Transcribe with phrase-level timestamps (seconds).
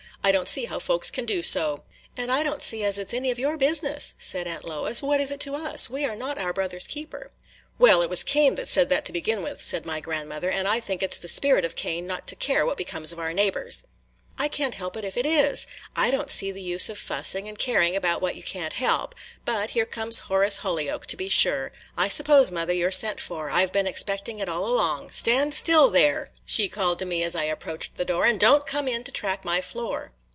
[0.23, 1.81] I don't see how folks can do so."
[2.15, 5.19] "And I don't see as it 's any of our business," said Aunt Lois "What
[5.19, 5.89] is it to us?
[5.89, 7.31] We are not our brother's keeper."
[7.79, 10.79] "Well, it was Cain that said that to begin with," said my grandmother; "and I
[10.79, 13.83] think it 's the spirit of Cain not to care what becomes of our neighbors!"
[14.37, 15.67] "I can't help it if it is.
[15.95, 19.13] I don't see the use of fussing and caring about what you can't help.
[19.45, 21.71] But there comes Horace Holyoke, to be sure.
[21.95, 25.53] I suppose, mother, you 're sent for; I 've been expecting it all along.– Stand
[25.53, 29.03] still there!" she called to me as I approached the door, "and don't come in
[29.03, 30.13] to track my floor."